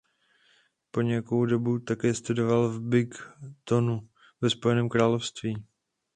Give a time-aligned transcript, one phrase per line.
[0.91, 4.09] Po nějakou dobu také studoval v Brightonu
[4.41, 5.65] ve Spojeném království.